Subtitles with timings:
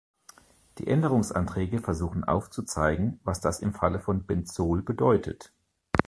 [0.79, 5.53] Die Änderungsanträge versuchen aufzuzeigen, was das im Falle von Benzol bedeutet.